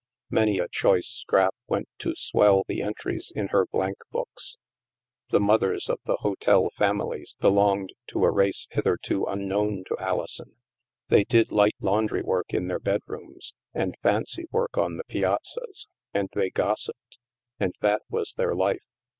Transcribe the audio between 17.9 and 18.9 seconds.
was their life.